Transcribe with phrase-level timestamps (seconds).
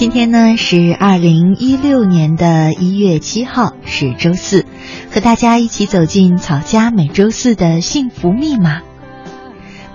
[0.00, 4.64] 今天呢是二零一六年的一月七号，是周四，
[5.12, 8.80] 和大家一起走进草家每周四的幸福密码。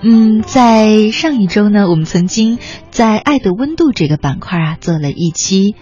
[0.02, 2.60] 嗯，在上一周呢，我们曾经
[2.92, 5.74] 在“爱的温度”这个板块啊做了一期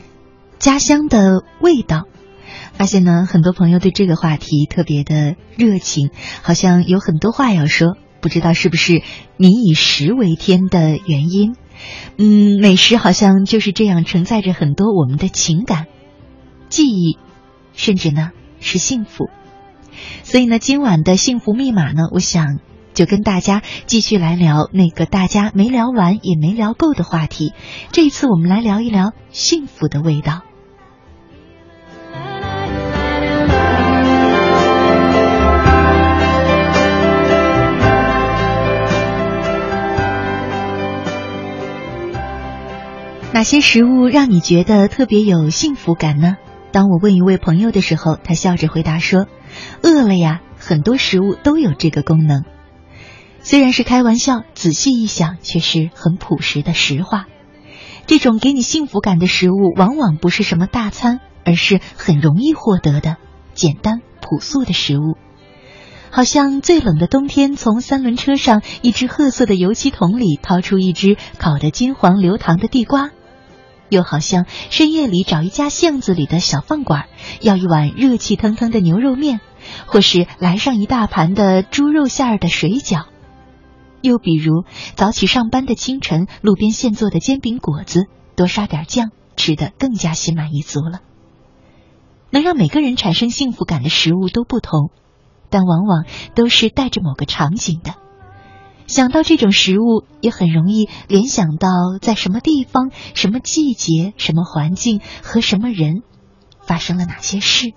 [0.59, 2.04] 家乡的味道，
[2.72, 6.09] 发现呢很多朋友对这个话题特别的热情，
[6.41, 9.02] 好像有很多话要说，不知道是不是
[9.36, 11.56] 民以食为天的原因。
[12.16, 15.86] 嗯，美食好像就是这样承载着很多我们的情感、
[16.68, 17.18] 记忆，
[17.72, 18.30] 甚至呢
[18.61, 19.29] 是幸福。
[20.22, 22.58] 所以呢，今晚的幸福密码呢，我想
[22.94, 27.52] 就跟大家继续来聊那个大家没聊完也没聊够的话题。
[27.93, 30.43] 这一次我们来聊一聊幸福的味道。
[43.34, 46.36] 哪些食物让你觉得特别有幸福感呢？
[46.70, 49.26] 当我问一位朋友的时候，他笑着回答说
[49.82, 52.44] ：“饿了呀，很多食物都有这个功能。”
[53.42, 57.26] 虽然是开玩笑，仔细一想却是很朴实的实话。
[58.06, 63.16] 这种给你幸福感的食物，往往不是什么大餐，而是很容易获得的、
[63.52, 65.19] 简单朴素的食物。
[66.08, 73.10] 好像最冷的冬天，从三轮车上一只褐色的油漆桶里掏出一只烤得金黄流淌的地瓜。
[73.95, 77.06] 又好像深夜里找一家巷子里的小饭馆，
[77.41, 79.41] 要一碗热气腾腾的牛肉面，
[79.87, 83.05] 或是来上一大盘的猪肉馅儿的水饺。
[84.03, 84.65] 又比如
[84.97, 88.06] 早起上班的清晨，路边现做的煎饼果子，
[88.37, 91.00] 多刷点酱，吃得更加心满意足了。
[92.31, 94.91] 能让每个人产生幸福感的食物都不同，
[95.48, 97.95] 但往往都是带着某个场景的。
[98.86, 101.68] 想到这种食物，也很容易联想到
[102.00, 106.02] 在什么地方、什么季节、什么环境和什么人
[106.60, 107.72] 发生了哪些事，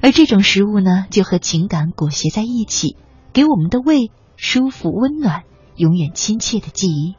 [0.00, 2.96] 而这种食物呢，就和情感裹挟在一起，
[3.32, 5.42] 给我们的胃舒服、温暖、
[5.76, 7.14] 永远亲切的记忆。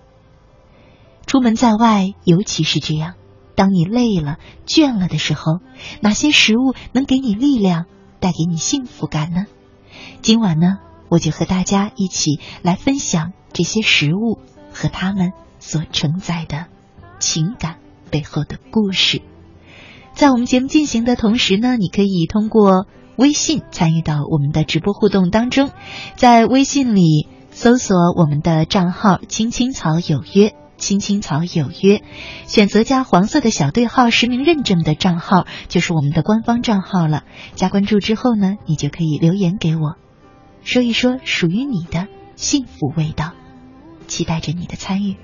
[1.26, 3.14] 出门在外，尤其是这样，
[3.56, 5.60] 当你累了、倦了的时候，
[6.02, 7.86] 哪些食物能给你力量，
[8.20, 9.46] 带给你幸福感呢？
[10.22, 10.80] 今晚呢？
[11.10, 14.40] 我就和大家一起来分享这些食物
[14.74, 16.66] 和它们所承载的
[17.20, 17.78] 情感
[18.12, 19.22] 背后的故事。
[20.14, 25.72] 在我们节目进行的同时呢，你可以通过微信参与到我们的直播互动当中，
[26.16, 32.02] 在微信里搜索我们的账号“青青草有约”，“青青草有约”，
[32.48, 37.24] 选择加黄色的小对号实名认证的账号就是我们的官方账号了。
[37.56, 39.96] 加关注之后呢，你就可以留言给我。
[40.66, 43.34] 说一说属于你的幸福味道，
[44.08, 45.16] 期待着你的参与。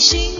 [0.00, 0.39] 醒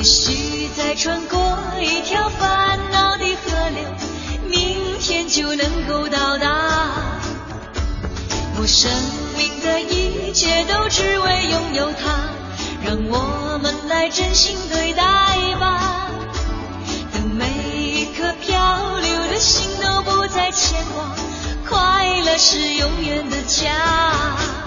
[0.00, 3.84] 也许再穿过一条烦恼的河流，
[4.46, 7.20] 明天就能够到达。
[8.56, 8.90] 我生
[9.36, 12.30] 命的一切都只为拥有它，
[12.82, 15.04] 让我们来真心对待
[15.60, 16.08] 吧。
[17.12, 17.46] 等每
[17.78, 21.14] 一颗漂流的心都不再牵挂，
[21.68, 24.59] 快乐是永远的家。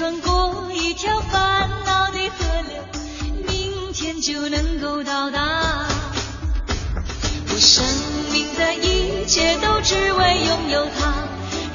[0.00, 2.82] 穿过一条烦恼的河流，
[3.46, 5.86] 明天就能够到达。
[7.50, 7.84] 我生
[8.32, 11.12] 命的一切都只为拥有它，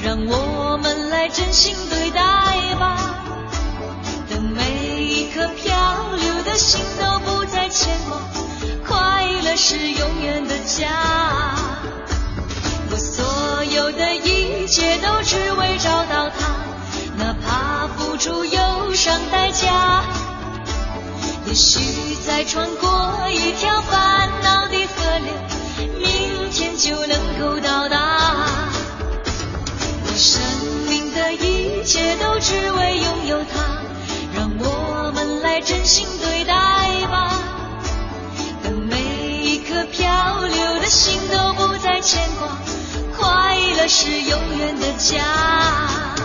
[0.02, 2.98] 让我们来真心对待吧。
[4.28, 8.20] 等每一颗漂流的心都不再牵挂，
[8.88, 11.15] 快乐是永远的家。
[19.62, 20.04] 家。
[21.48, 22.90] 也许再穿过
[23.30, 25.34] 一条烦恼的河流，
[26.00, 28.48] 明天就能够到达。
[30.04, 30.42] 我生
[30.88, 33.78] 命的一切都只为拥有它，
[34.36, 36.54] 让我们来真心对待
[37.08, 37.32] 吧。
[38.64, 38.98] 等每
[39.44, 42.58] 一颗漂流的心都不再牵挂，
[43.18, 46.25] 快乐是永远的家。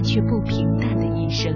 [0.00, 1.52] 但却不平淡的一生。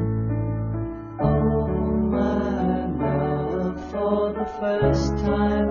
[1.18, 1.66] Oh,
[2.10, 5.63] my love, for the first time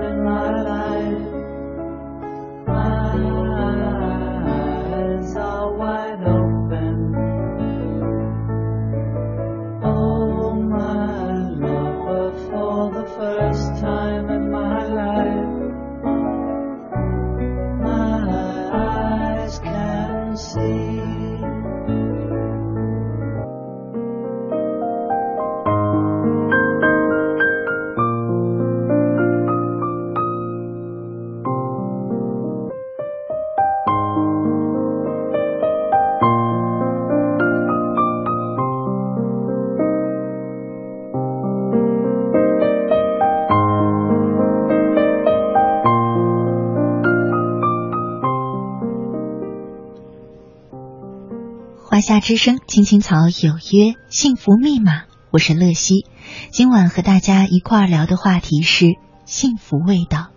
[52.24, 56.06] 之声》青青草有约，幸福密码，我是乐西。
[56.52, 58.94] 今晚和大家一块儿聊的话题是
[59.26, 60.30] 幸福味道。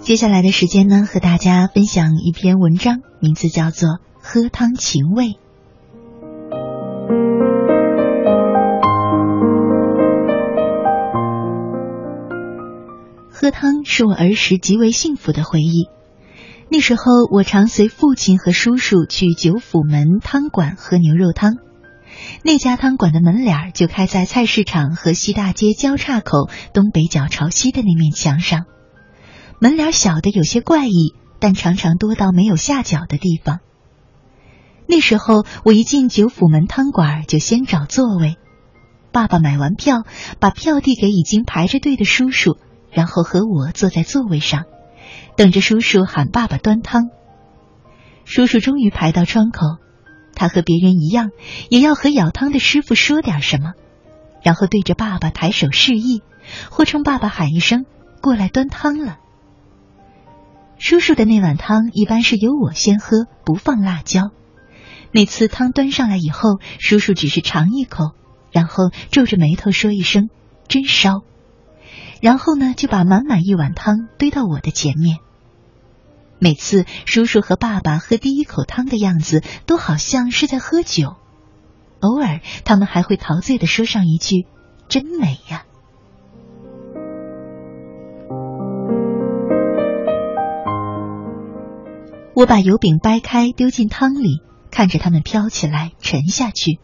[0.00, 3.88] 接下来的时间呢，和大家分享一篇文章，名字叫做
[4.20, 5.28] 《喝汤情味》。
[13.50, 15.88] 汤是我儿时极为幸福的回忆。
[16.68, 17.02] 那时候，
[17.32, 21.56] 我常随父亲和叔叔去九府门汤馆喝牛肉汤。
[22.44, 28.66] 那家汤馆的门脸就开在菜市场和西大街交叉口东北角朝西的那面墙上。
[29.58, 33.60] 门脸小的有些怪异，但常常多到没有下脚的地方。
[34.86, 38.36] 那时候，我一进九府门汤馆就先找座位。
[39.12, 40.04] 爸爸买完票，
[40.38, 42.58] 把票递给已经排着队的叔叔，
[42.90, 44.64] 然后和我坐在座位上，
[45.36, 47.10] 等着叔叔喊爸爸端汤。
[48.24, 49.78] 叔叔终于排到窗口，
[50.34, 51.30] 他和别人一样，
[51.68, 53.72] 也要和舀汤的师傅说点什么，
[54.42, 56.22] 然后对着爸爸抬手示意，
[56.70, 57.86] 或冲爸爸喊一声
[58.22, 59.18] “过来端汤了”。
[60.78, 64.30] 叔叔的那碗汤一般是由我先喝，不放辣椒。
[65.12, 68.12] 每次汤端上来以后，叔叔只是尝一口，
[68.52, 70.30] 然后皱着眉头说一声
[70.68, 71.22] “真烧”，
[72.20, 75.18] 然后呢就把满满一碗汤堆到我的前面。
[76.38, 81.16] 每次叔叔和爸爸喝第一口汤的样子，都好像是在喝酒。
[82.00, 84.46] 偶尔他们还会陶醉的说上一句
[84.88, 85.64] ：“真美呀。”
[92.34, 96.78] 我把油饼掰开，丢进汤里，看着它们飘起来，沉下去。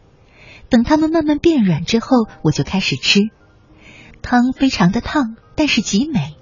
[0.69, 3.21] 等它们慢慢变软之后，我就开始吃。
[4.29, 6.35] 汤非常的烫，但是极美，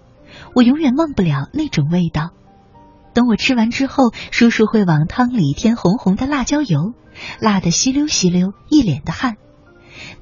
[0.56, 2.32] 我永远忘不了那种味道。
[3.14, 6.96] 等我吃完之后，叔叔会往汤里添红红的辣椒油，
[7.40, 9.38] 辣得稀溜稀溜，一脸的汗。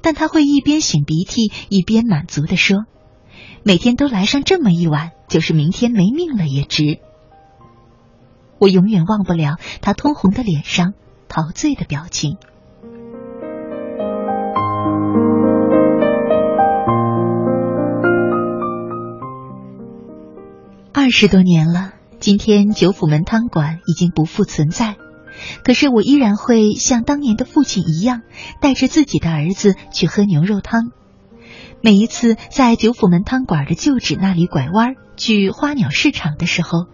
[0.02, 2.84] 但他会一边擤鼻涕，一边满足的说
[3.64, 6.98] ：“每天都来上这么一碗，就是明天没命了也值。”
[8.60, 10.92] 我永远忘不了他通红的脸上
[11.28, 12.36] 陶醉的表情。
[21.04, 24.96] 二十多年了，今天九府门汤馆已经不复存在，
[25.62, 28.22] 可是我依然会像当年的父亲一样，
[28.62, 30.92] 带着自己的儿子去喝牛肉汤。
[31.82, 36.86] 每一次在九府门汤馆的旧址那里拐弯去花鸟市场的时候。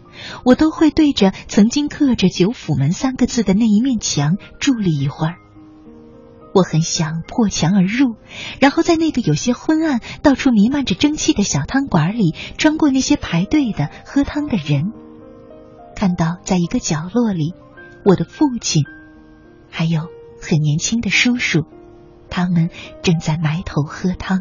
[0.45, 5.37] 我都会对着曾经刻着“九府门”三个字的那一面墙伫立一会儿。
[6.53, 8.17] 我很想破墙而入，
[8.61, 14.93] 然后在那个有些昏暗、到处弥漫着蒸汽的小汤馆里，穿过那些排队的喝汤的人，
[15.95, 17.55] 看到在一个角落里，
[18.05, 18.83] 我的父亲，
[19.71, 20.09] 还有
[20.43, 21.67] 很年轻的叔叔，
[22.29, 22.71] 他们
[23.03, 24.41] 正在埋头喝汤。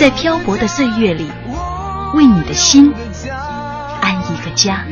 [0.00, 1.30] 在漂泊的岁月里，
[2.14, 2.90] 为你的心
[4.00, 4.82] 安一个家。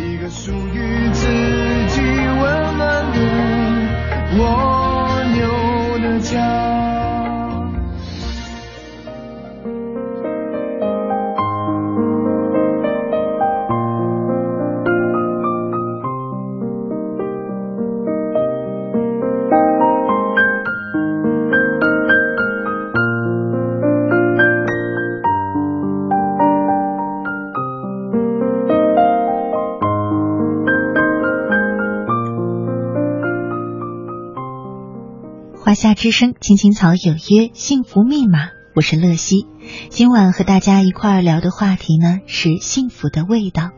[35.79, 39.47] 夏之声，青青草有约，幸福密码，我是乐西。
[39.91, 43.71] 今晚和大家一块儿聊的话题呢是幸福的味道。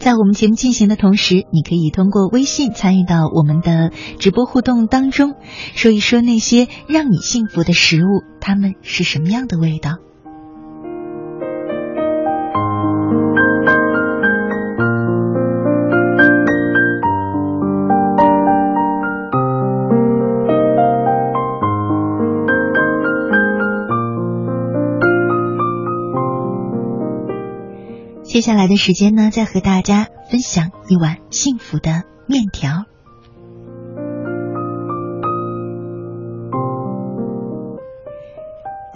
[0.00, 5.34] 在我们节目进行的同时，你可以通过微信参与到我们的直播互动当中，
[5.76, 9.98] 说一说那些让你幸福的食物，它们是什么样的味道。
[28.34, 32.82] 接下来的时间呢，再和大家分享一碗幸福的面条。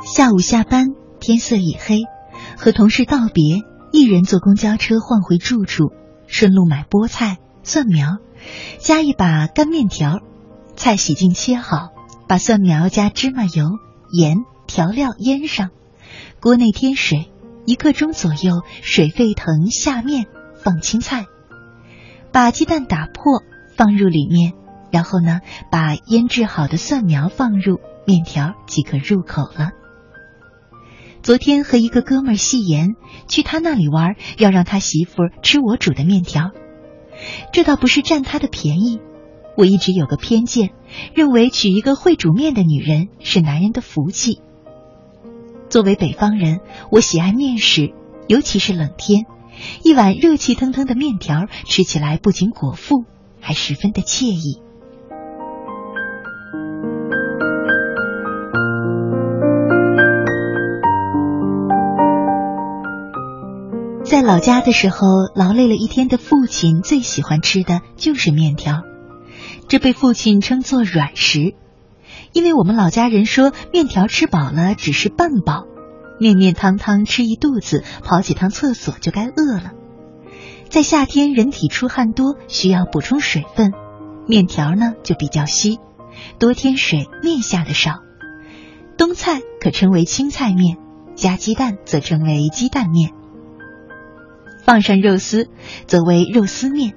[0.05, 0.89] 下午下班，
[1.21, 2.01] 天色已黑，
[2.57, 3.59] 和同事道别，
[3.93, 5.93] 一人坐公交车换回住处，
[6.27, 8.17] 顺路买菠菜、蒜苗，
[8.81, 10.19] 加一把干面条。
[10.75, 11.91] 菜洗净切好，
[12.27, 13.79] 把蒜苗加芝麻油、
[14.11, 15.71] 盐调料腌上，
[16.41, 17.31] 锅内添水。
[17.69, 21.27] 一刻钟左右，水沸腾，下面放青菜，
[22.33, 23.43] 把鸡蛋打破
[23.77, 24.55] 放入里面，
[24.91, 29.73] 然后呢，把腌制好的蒜苗放入面条即可入口了。
[31.23, 32.95] 昨天和一个哥们儿戏言，
[33.29, 36.53] 去他那里玩，要让他媳妇吃我煮的面条。
[37.53, 38.99] 这倒不是占他的便宜，
[39.59, 40.71] 我一直有个偏见，
[41.15, 44.41] 认为娶一个会煮面的女人是男人的福气。
[45.69, 47.93] 作为北方人，我喜爱面食，
[48.27, 49.27] 尤其是冷天，
[49.85, 53.05] 一碗热气腾腾的面条，吃起来不仅果腹，
[53.41, 54.63] 还十分的惬意。
[64.05, 68.85] 在老家的时候，劳累了一天的父亲最喜欢吃的就是面条。
[69.69, 71.55] 这被父亲称作软食，
[72.39, 75.65] 因为我们老家人说面条吃饱了只是半饱，
[76.21, 79.73] 面面汤汤吃一肚子，跑几趟厕所就该饿了。
[80.69, 83.73] 在夏天，人体出汗多，需要补充水分，
[84.29, 85.81] 面条呢就比较稀，
[86.39, 88.03] 多添水，面下的少。
[88.97, 90.77] 冬菜可称为青菜面，
[91.17, 93.11] 加鸡蛋则称为鸡蛋面。
[94.65, 95.49] 放上肉丝，
[95.89, 96.95] 则为肉丝面。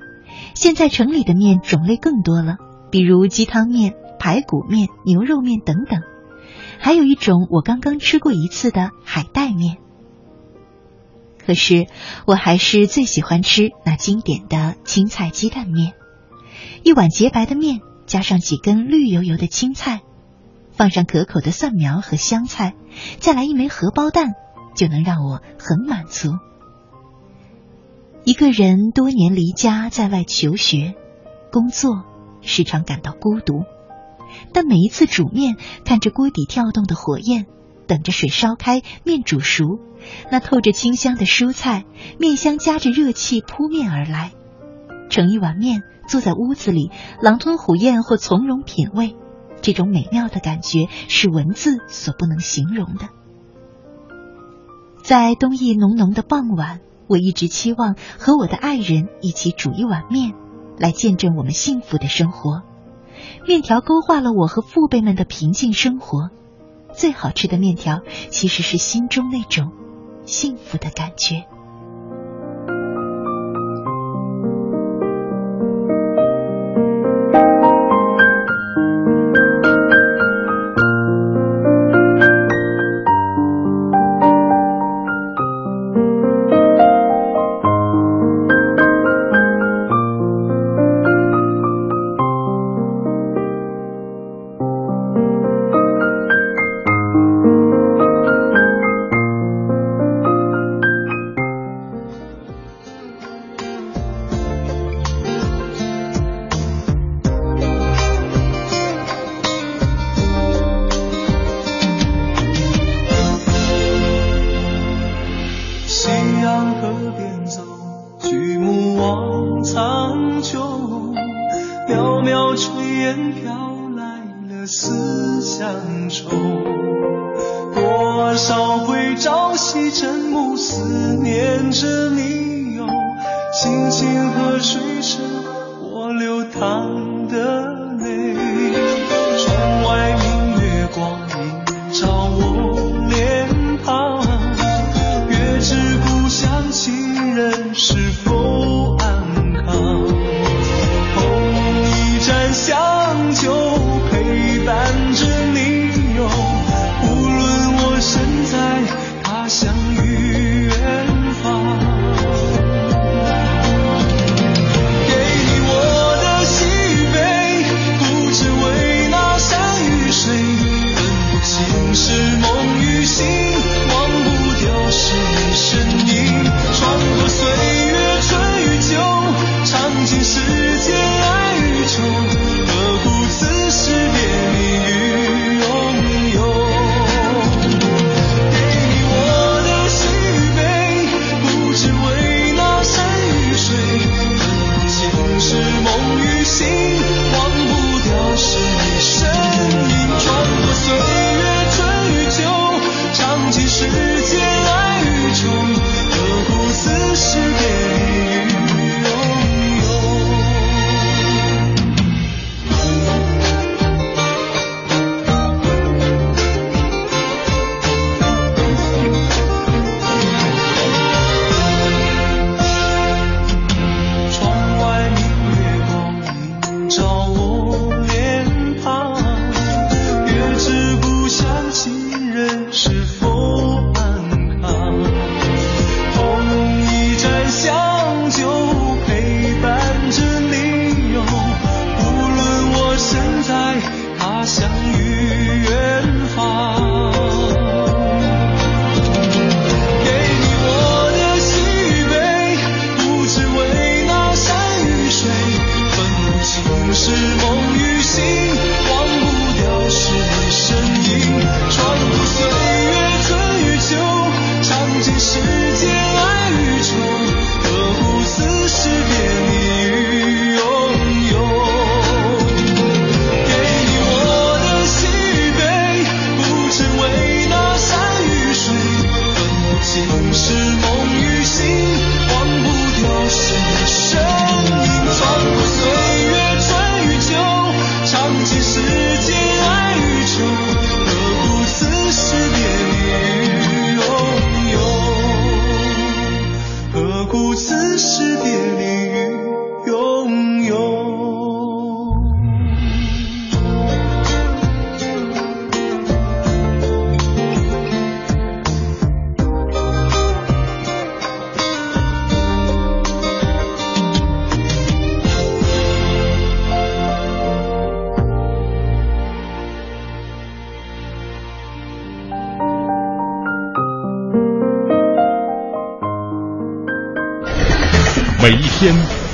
[0.54, 2.58] 现在城里的面种类更多了，
[2.91, 6.03] 比如鸡汤面、排骨面、牛肉面等等。
[6.77, 9.77] 还有一种我刚刚吃过一次的海带面。
[11.43, 11.88] 可是
[12.27, 15.93] 我还是最喜欢吃那经典的青菜鸡蛋面，
[16.84, 20.01] 一碗洁白的面，加上几根绿油油的青菜，
[20.71, 22.75] 放上可口的蒜苗和香菜，
[23.17, 24.36] 再来一枚荷包蛋，
[24.75, 26.29] 就能让我很满足。
[28.23, 30.93] 一个人多年离家在外求学、
[31.51, 32.03] 工作，
[32.41, 33.63] 时常感到孤独。
[34.54, 37.45] 但每一次煮面，看着锅底跳动的火焰，
[37.88, 39.80] 等着水烧开、面煮熟，
[40.32, 41.86] 那透着清香的蔬菜，
[42.19, 44.32] 面香夹着热气扑面而来，
[45.10, 49.15] 盛一碗面，坐在屋子里，狼吞虎咽或从容品味，
[49.62, 53.10] 这种美妙的感觉是文字所不能形容的。
[55.04, 56.80] 在冬意浓浓的傍晚。
[57.08, 60.34] 我一直期望和我的爱人一起煮一碗面，
[60.80, 62.62] 来见证我们幸福的生活。
[63.47, 66.29] 面条勾画了我和父辈们的平静生活。
[66.93, 69.71] 最好吃的面条，其实是心中那种
[70.25, 71.45] 幸福的感觉。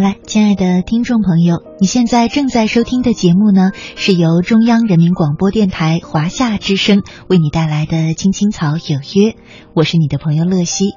[0.00, 9.30] 来，亲爱的听众朋友，你现在正在收听的节目呢，是由中央人民广播电台华夏之声为你带来的《青青草有约》，
[9.74, 10.90] 我是你的朋友乐西。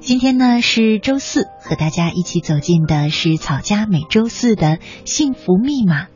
[0.00, 6.06] 今天呢是周四，和大家一起走进的是草家每周四的幸福密码。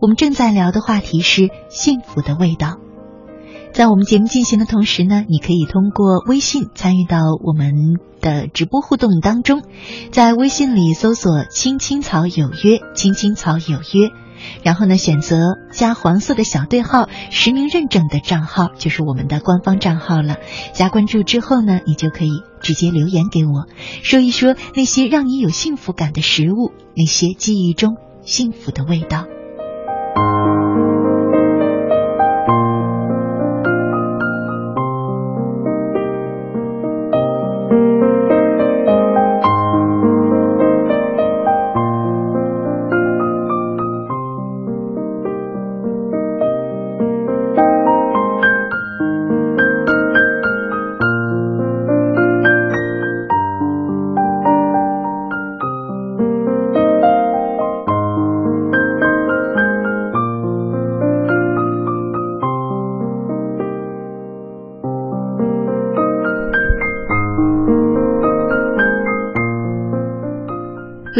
[0.00, 2.78] 我们正在聊的话题是幸福的味道。
[3.72, 9.62] 在我们节目进行的同时呢，你可以通过微信参与到我们的直播互动当中，
[10.10, 14.10] 在微信里搜索“青青草有约”，“青青草有约”，
[14.62, 15.38] 然后呢选择
[15.72, 20.36] 加黄色的小对号，实名认证的账号就是我们的官方账号了。
[20.74, 23.66] 加关注之后呢，你就可以直接留言给我，
[24.02, 29.24] 说一说那些让你有幸福感的食物，那些记忆中幸福的味道。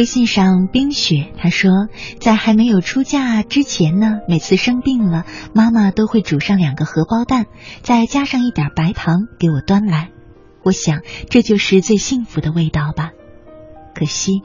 [0.01, 1.89] 微信上冰雪她说，
[2.21, 7.45] 在还没有出嫁之前呢，每次生病了，妈妈都会煮上两个荷包蛋，
[7.83, 10.09] 再加上一点白糖给我端来。
[10.63, 13.11] 我想这就是最幸福的味道吧。
[13.95, 14.41] 可惜，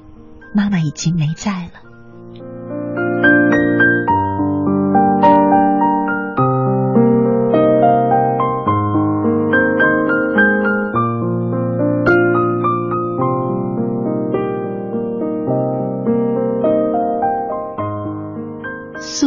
[0.53, 1.84] 妈妈已经没在了。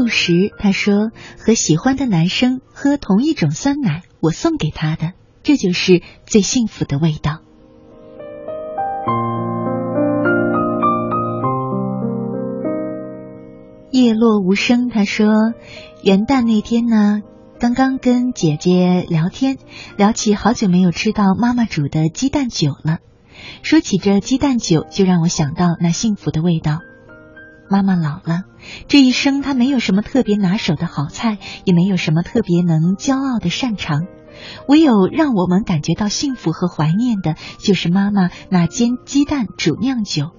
[0.09, 7.41] 时，他说和喜欢的男生喝同一种酸奶，我送给他的，这就是最幸福的味道。
[13.91, 15.27] 叶落无声，他说
[16.03, 17.23] 元旦那天呢，
[17.59, 19.57] 刚刚跟姐姐聊天，
[19.97, 22.99] 聊起好久没有吃到妈妈煮的鸡蛋酒了。
[23.63, 26.81] 说起这鸡蛋酒，就让我想到那幸福的味道。
[27.71, 28.43] 妈妈老了，
[28.89, 34.07] 这一生她没有什么特别拿手的好菜，也没有什么特别能骄傲的擅长，
[34.67, 40.31] 唯有让我们感觉到幸福和怀念的，就是妈妈那煎鸡蛋煮酿酒。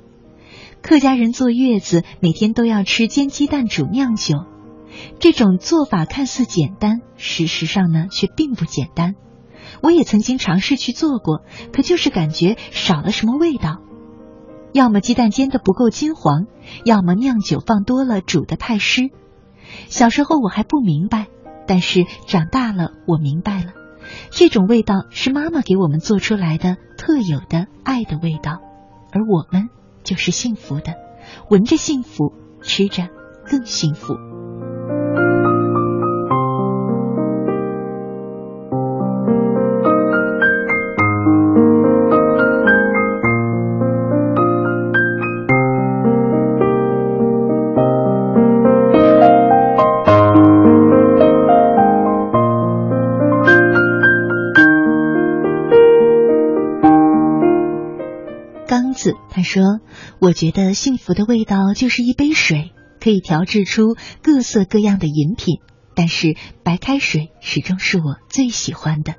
[0.82, 4.46] 客家人坐月子，每天都要吃煎鸡蛋煮酿酒，
[5.20, 9.16] 这种做法看似简单，事实上呢却并不简单。
[9.82, 11.42] 我也曾经尝试去做过，
[11.74, 13.82] 可就是感觉少了什么味道。
[14.74, 16.46] 要么鸡蛋煎的不够金黄，
[16.86, 19.10] 要么酿酒放多了，煮的太湿。
[19.88, 21.28] 小时候我还不明白，
[21.68, 23.74] 但是长大了我明白了，
[24.32, 28.60] 这种味道是妈妈给我们做出来的特有的爱的味道，
[29.12, 29.70] 而我们
[30.04, 30.96] 就是幸福的，
[31.50, 33.10] 闻着幸福，吃着
[33.46, 34.16] 更幸福。
[59.40, 59.80] 他说
[60.20, 65.62] ：“我觉得幸福的味道就是一杯水，可以调制出各色各样的饮品，
[65.96, 66.36] 但是
[66.66, 69.16] 白开水始终是我最喜欢的。”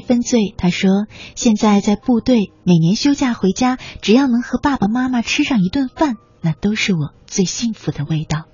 [0.00, 8.44] 分醉，他说：“现在在部队，每年休假回家，只要能和爸爸妈妈吃上一顿饭，那都是我最幸福的味道。”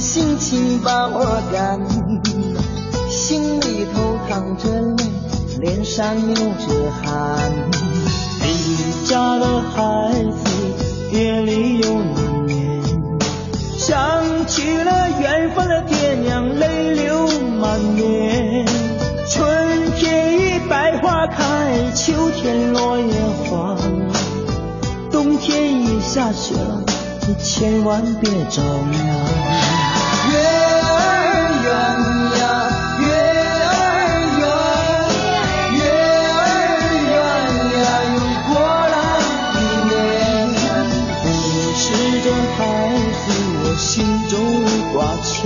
[0.00, 1.78] 工作，辛勤把活干，
[3.10, 5.04] 心里头淌着泪，
[5.60, 7.52] 脸上流着汗。
[8.42, 10.50] 离家的孩子
[11.12, 12.82] 夜里又难眠，
[13.76, 17.28] 想起了远方的爹娘，泪流
[17.60, 18.64] 满面。
[19.28, 23.76] 春天已百花开，秋天落叶黄，
[25.10, 26.82] 冬天已下雪了，
[27.28, 29.49] 你千万别着凉。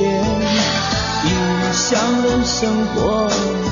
[0.02, 3.63] 异乡的生活。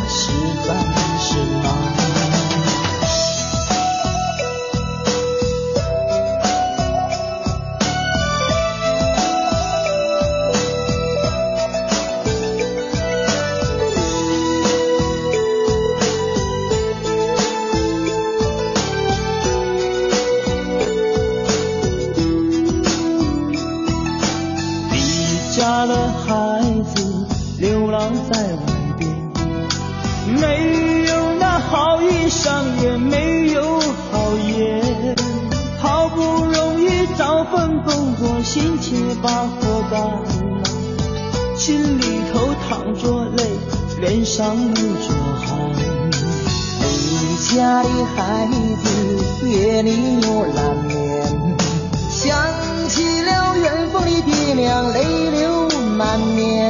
[56.03, 56.62] 满面。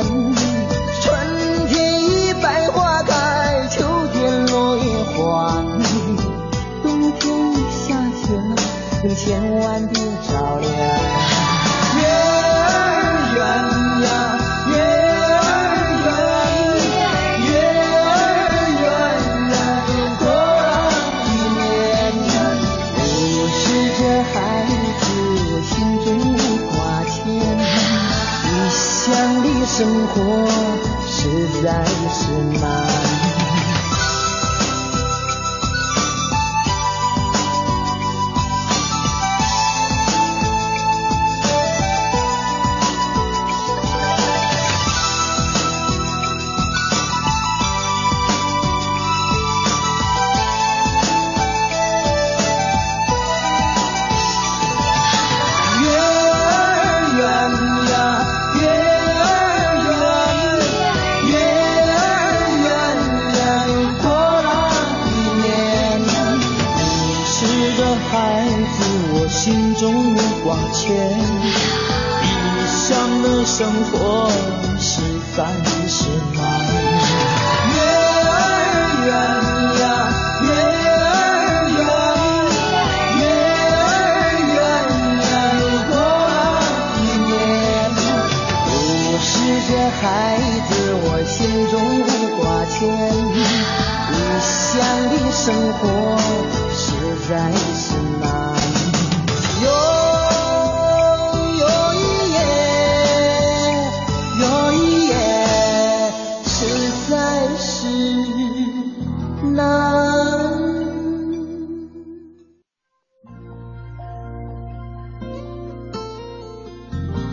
[30.22, 30.61] 生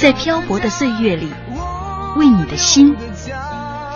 [0.00, 1.28] 在漂泊的岁月里，
[2.16, 2.96] 为你的心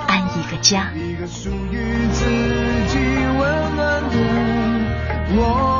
[0.06, 0.92] 安一个家。
[0.94, 2.26] 一个属于自
[2.88, 2.98] 己
[3.38, 4.18] 温暖的
[5.34, 5.73] 蜗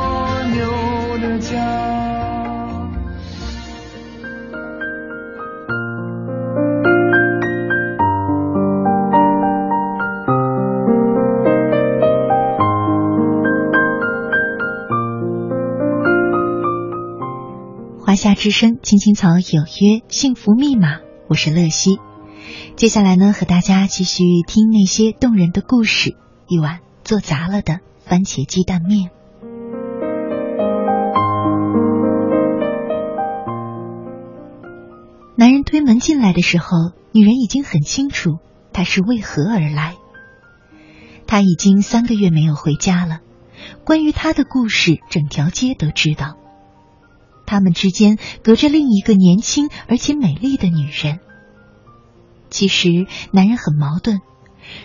[18.15, 21.97] 夏之声，青青草有约，幸福密码，我是乐西。
[22.75, 26.15] 接下来呢，和大家继续听那些动人的故事。
[26.47, 29.09] 一碗做砸了的番茄鸡蛋面。
[35.37, 36.67] 男人推门进来的时候，
[37.11, 38.37] 女人已经很清楚
[38.71, 39.95] 他是为何而来。
[41.27, 43.19] 他已经三个月没有回家了，
[43.83, 46.37] 关于他的故事，整条街都知道。
[47.45, 51.19] 他们之间隔着另一个年轻而且美丽的女人。
[52.49, 54.19] 其实男人很矛盾，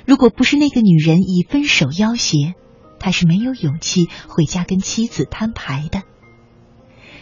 [0.07, 2.55] 如果不是那个女人以分手要挟，
[2.99, 6.03] 他是没有勇气回家跟妻子摊牌的。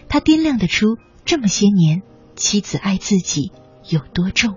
[0.08, 2.02] 他掂量得出这么些年
[2.34, 3.52] 妻子爱自己
[3.88, 4.56] 有多重。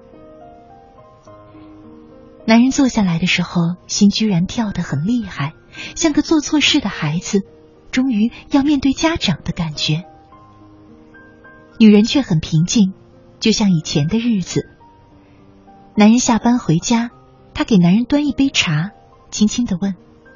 [2.45, 5.53] 男人坐下来的时候，心居然跳得很厉害，
[5.95, 7.41] 像个做错事的孩子，
[7.91, 10.05] 终于要面对家长的感觉。
[11.82, 12.93] 女人却很平静，
[13.39, 14.69] 就像以前的日子。
[15.95, 17.09] 男人下班回家，
[17.55, 18.91] 她给男人端一杯茶，
[19.32, 19.95] 轻轻的问：“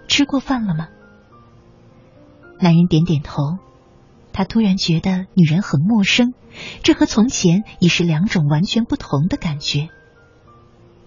[0.10, 0.88] 吃过饭了吗？”
[2.60, 3.60] 男人点点头。
[4.34, 6.34] 他突然觉得女人很陌生，
[6.82, 9.89] 这和从前已是两种完全不同的感觉。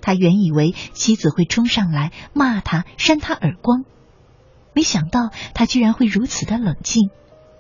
[0.01, 3.84] 他原以为妻子会冲上来骂他、扇他耳光，
[4.72, 7.11] 没想到他居然会如此的冷静，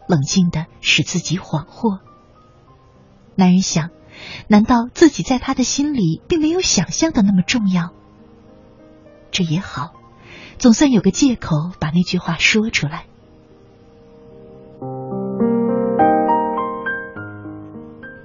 [0.06, 1.98] 冷静的使自己恍惚。
[3.38, 3.90] 男人想。
[4.48, 7.92] 难道自己在他的心里并没有想象的那么重要？
[9.30, 9.92] 这也好，
[10.58, 13.04] 总算有个借口把那句话说出来。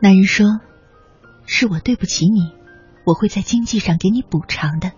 [0.01, 0.61] 男人说
[1.45, 2.51] ：“是我对不起你，
[3.05, 4.93] 我会在经济上给你补偿的。”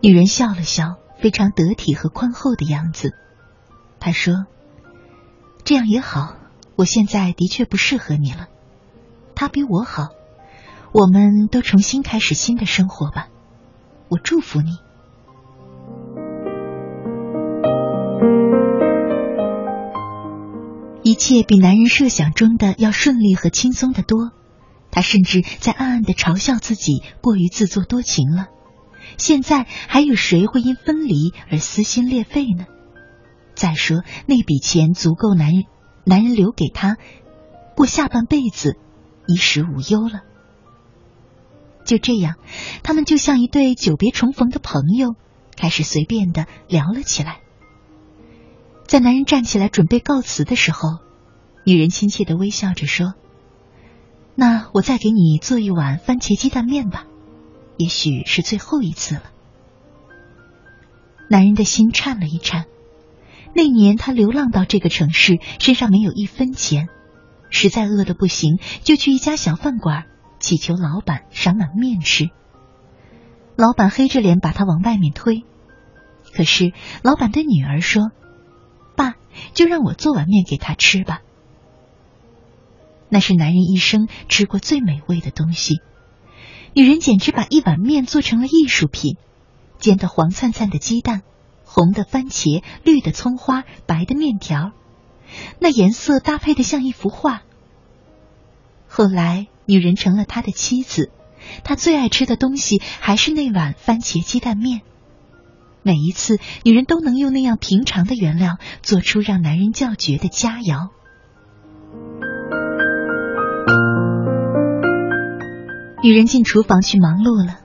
[0.00, 3.14] 女人笑了笑，非常得体和宽厚的样子。
[3.98, 4.46] 她说
[5.64, 6.36] ：“这样也好，
[6.78, 8.46] 我现在的确不适合你了。”
[9.34, 10.10] 他比我好，
[10.92, 13.28] 我们都重新开始新的生活吧。
[14.08, 14.70] 我祝福你。
[21.02, 24.30] 一切比男人设想中的要顺利和轻松的多。
[24.90, 28.46] 他甚至在暗暗的嘲笑自己过于自作多情了。
[29.16, 32.66] 现在还有谁会因分离而撕心裂肺呢？
[33.54, 35.64] 再说那笔钱足够男人
[36.08, 36.96] 男人留给他
[37.76, 38.76] 过下半辈子。
[39.30, 40.22] 衣食无忧了。
[41.84, 42.36] 就这样，
[42.82, 45.16] 他们就像一对久别重逢的朋友，
[45.54, 47.40] 开始随便的聊了起来。
[48.86, 51.00] 在男人站起来准备告辞的时候，
[51.66, 53.12] 女人亲切的微笑着说
[54.34, 57.04] ：“那我再给你做一碗番茄鸡蛋面吧，
[57.76, 59.24] 也许是最后一次了。”
[61.28, 62.64] 男人的心颤了一颤。
[63.54, 66.88] 那年他流浪到这个城市，身上没有一分钱。
[67.50, 70.04] 实在饿得不行，就去一家小饭馆，
[70.38, 72.30] 祈求老板赏碗面吃。
[73.56, 75.44] 老板黑着脸把他往外面推，
[76.34, 76.72] 可是
[77.02, 78.12] 老板的女儿说
[78.96, 79.14] ：“爸，
[79.54, 81.22] 就让我做碗面给他吃吧。”
[83.08, 85.80] 那是男人一生吃过最美味的东西。
[86.74, 89.16] 女人简直把一碗面做成了艺术品，
[89.78, 91.22] 煎得黄灿灿的鸡蛋，
[91.70, 94.72] 红的番茄，绿的葱花，白的面条。
[95.60, 97.42] 那颜色搭配的像一幅画。
[98.88, 101.10] 后来，女人成了他的妻子，
[101.64, 104.80] 他最爱吃的东西还是那碗番茄鸡蛋面。
[105.82, 110.88] 每一次，女人都能用那样平常的原料做出让男人叫绝的佳肴。
[116.02, 117.60] 女人进厨房去忙碌了，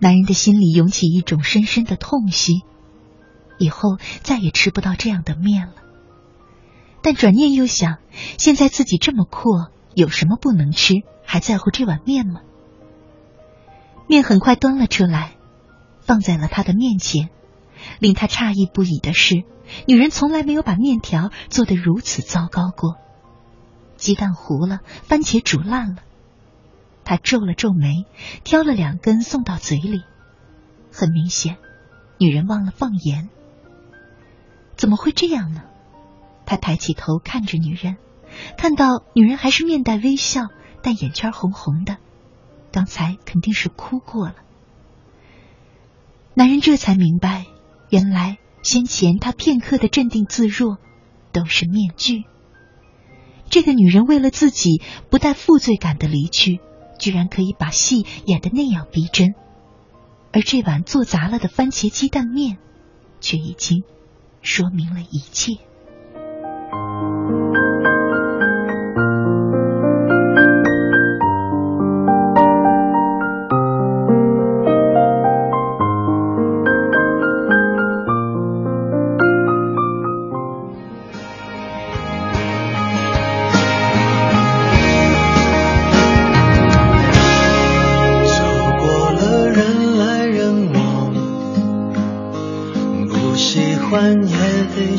[0.00, 2.62] 男人的心里涌起一种深深的痛惜，
[3.58, 5.74] 以后再也吃不到这样的面了。
[7.02, 7.98] 但转念又想，
[8.38, 10.94] 现在自己这么阔，有什么不能吃？
[11.24, 12.40] 还在乎这碗面吗？
[14.08, 15.36] 面很快端了出来，
[16.00, 17.30] 放在了他的面前。
[18.00, 19.44] 令他诧异不已的是，
[19.86, 22.96] 女人从来没有把面条做得如此糟糕过。
[23.96, 26.02] 鸡蛋糊了，番茄煮烂了。
[27.04, 28.04] 他皱了皱眉，
[28.44, 30.02] 挑了两根送到嘴里。
[30.92, 31.58] 很明显，
[32.18, 33.28] 女人忘了放盐。
[34.76, 35.62] 怎么会这样呢？
[36.44, 37.96] 他抬起头看着女人，
[38.56, 40.48] 看到女人还是面带微笑，
[40.82, 41.96] 但眼圈红红的，
[42.70, 44.36] 刚才肯定是哭过了。
[46.34, 47.46] 男人这才明白，
[47.88, 50.76] 原来先前他片刻的镇定自若，
[51.32, 52.24] 都是面具。
[53.48, 56.60] 这个女人为了自己不带负罪感的离去，
[56.98, 59.34] 居然可以把戏演得那样逼真，
[60.32, 62.58] 而这碗做砸了的番茄鸡蛋面，
[63.20, 63.82] 却已经
[64.42, 65.58] 说明了一切。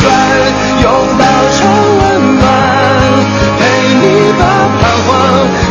[0.00, 0.02] 算
[0.82, 0.84] 拥
[1.18, 1.22] 抱
[1.52, 1.58] 成
[1.98, 2.02] 温
[2.38, 2.42] 暖
[3.58, 3.60] 陪
[4.00, 4.02] 你
[4.38, 4.42] 把
[4.78, 5.08] 彷徨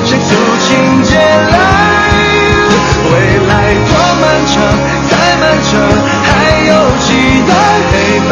[0.06, 0.22] 写出
[0.60, 0.68] 情
[1.04, 1.54] 节来？
[3.12, 3.14] 未
[3.48, 3.52] 来
[3.88, 3.90] 多
[4.22, 4.54] 漫长
[5.10, 5.72] 再漫长
[6.24, 6.28] 还
[6.68, 7.06] 有期
[7.48, 7.52] 待
[7.92, 7.94] 陪
[8.30, 8.32] 伴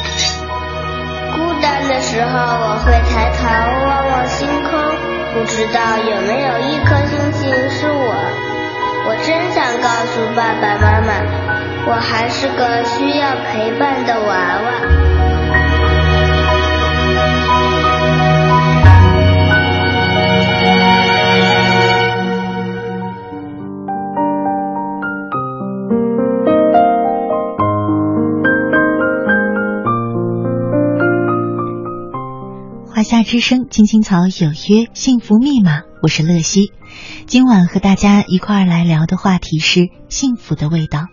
[1.61, 3.45] 孤单的时候，我会抬头
[3.85, 4.71] 望望星空，
[5.35, 8.15] 不知道有没有一颗星星是我。
[9.05, 11.13] 我真想告诉爸爸妈妈，
[11.85, 15.20] 我还是个需要陪伴的娃娃。
[32.93, 36.73] 华夏之声，青青草有约，幸福密码，我是乐西。
[37.25, 41.07] 今晚和大家一块儿来聊的话题是幸福的味道。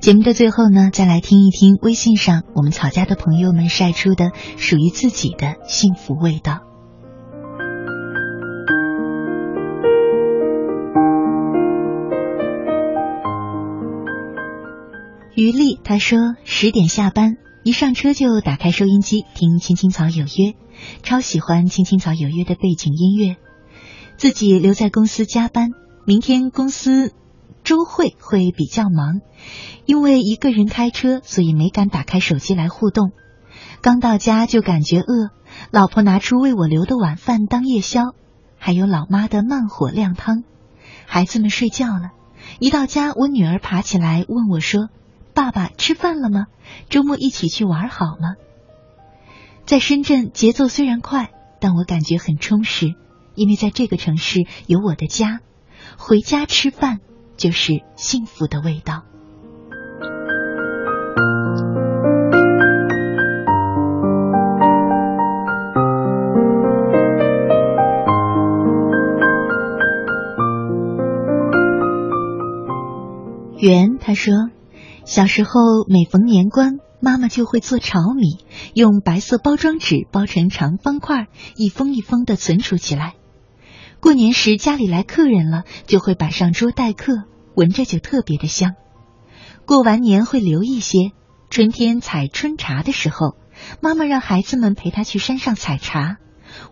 [0.00, 6.60] 节目的最后呢，再来听一听微信上我们草家的朋友们晒出的属于自己的幸福味道。
[15.34, 20.24] 于丽她说，十点下班，一上车就打开收音机听《青青草有约》，
[21.02, 23.36] 超喜欢《青青草有约》的背景音乐。
[24.16, 25.72] 自己留在公司加班，
[26.06, 27.12] 明天公司
[27.62, 29.20] 周会会比较忙，
[29.84, 33.12] 因为一个人开车，所以没敢打开手机来互动。
[33.82, 35.30] 刚到家就感觉饿，
[35.70, 38.14] 老婆拿出为我留的晚饭当夜宵，
[38.56, 40.44] 还有老妈的慢火靓汤。
[41.04, 42.12] 孩子们睡觉了，
[42.58, 44.88] 一到家，我女儿爬起来问我说
[45.34, 46.46] ：“爸爸吃饭了吗？
[46.88, 48.34] 周末一起去玩好吗？”
[49.66, 52.94] 在深圳，节奏虽然快，但我感觉很充实。
[53.36, 55.40] 因为在这个城市有我的家，
[55.96, 56.98] 回家吃饭
[57.36, 59.04] 就是幸福的味道。
[73.58, 74.34] 圆他说，
[75.04, 75.50] 小时候
[75.88, 78.38] 每逢年关，妈妈就会做炒米，
[78.74, 81.26] 用白色包装纸包成长方块，
[81.56, 83.14] 一封一封的存储起来。
[84.00, 87.12] 过年时家里来客人了，就会摆上桌待客，
[87.54, 88.74] 闻着就特别的香。
[89.66, 91.12] 过完年会留一些，
[91.48, 93.36] 春天采春茶的时候，
[93.80, 96.18] 妈妈让孩子们陪她去山上采茶，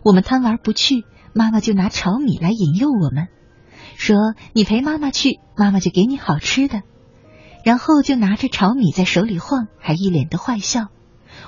[0.03, 1.03] 我们贪玩不去，
[1.33, 3.27] 妈妈就拿炒米来引诱我们，
[3.95, 4.15] 说
[4.53, 6.81] 你陪妈妈去，妈妈就给你好吃的，
[7.69, 10.87] 然后就拿着炒米在手里晃，还一脸的坏笑，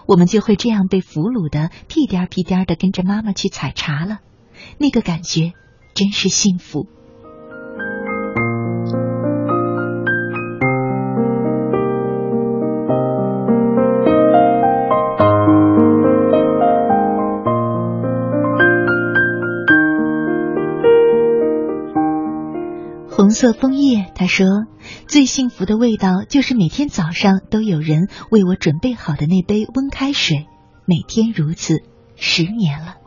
[0.05, 4.19] 我们就会这样被俘虏的屁颠屁颠的跟着妈妈去采茶了，
[4.77, 5.53] 那个感觉。
[5.95, 6.85] 真是幸福。
[23.41, 24.45] 做枫叶，他说
[25.09, 30.45] ：“最幸福的味道就是每天早上都有人为我准备好的那杯温开水，
[30.85, 31.81] 每天如此，
[32.15, 32.97] 十年了。”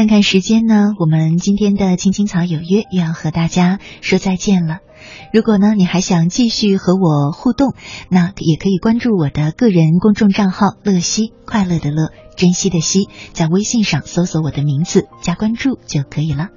[0.00, 4.78] 看看时间呢，我们今天的青青草有约又要和大家说再见了。
[5.30, 7.74] 如果呢你还想继续和我互动，
[8.08, 16.48] 那也可以关注我的个人公众账号“乐西”，快乐的乐，珍惜的惜，在微信上搜索我的名字加关注就可以了。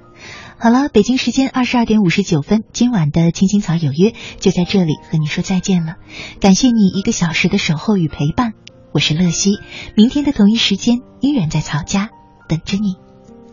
[0.58, 5.96] 好了，北京时间二十二点五十九分，今晚的青青草有约就在这里和你说再见了。
[6.40, 8.54] 感谢你一个小时的守候与陪伴，
[8.94, 9.58] 我是乐西，
[9.94, 12.08] 明天的同一时间依然在草家
[12.48, 13.03] 等着你。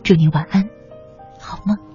[0.02, 0.68] 祝你晚安，
[1.38, 1.91] 好梦。